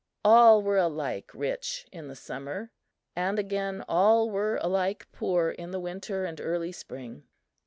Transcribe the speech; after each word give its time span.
All 0.25 0.63
were 0.63 0.79
alike 0.79 1.29
rich 1.31 1.85
in 1.91 2.07
the 2.07 2.15
summer, 2.15 2.71
and, 3.15 3.37
again, 3.37 3.85
all 3.87 4.31
were 4.31 4.57
alike 4.63 5.07
poor 5.11 5.51
in 5.51 5.69
the 5.69 5.79
winter 5.79 6.25
and 6.25 6.41
early 6.41 6.71
spring. 6.71 7.27